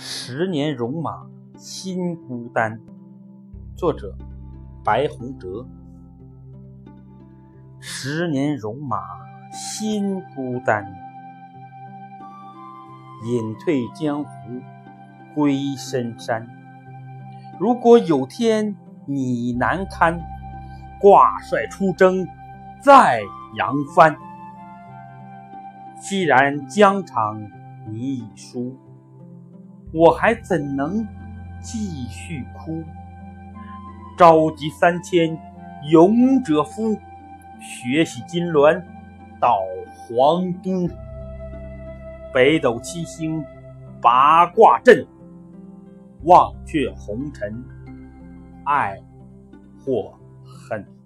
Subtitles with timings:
[0.00, 2.78] 十年戎马心孤单。
[3.76, 4.16] 作者：
[4.84, 5.66] 白洪哲。
[7.80, 9.00] 十年戎马
[9.50, 10.86] 心孤单，
[13.24, 14.30] 隐退江湖
[15.34, 16.46] 归深山。
[17.58, 20.20] 如果有天你难堪，
[21.00, 22.24] 挂帅出征
[22.80, 23.20] 再
[23.56, 24.16] 扬帆。
[26.00, 27.42] 既然疆场
[27.90, 28.78] 你已输。
[29.92, 31.06] 我还怎能
[31.62, 32.84] 继续哭？
[34.18, 35.38] 召集三千
[35.90, 36.98] 勇者夫，
[37.60, 38.82] 学习金銮
[39.40, 39.58] 到
[39.94, 40.88] 皇都。
[42.34, 43.42] 北斗七星
[44.02, 45.06] 八卦阵，
[46.24, 47.64] 忘却红尘，
[48.64, 49.00] 爱
[49.82, 50.12] 或
[50.44, 50.97] 恨。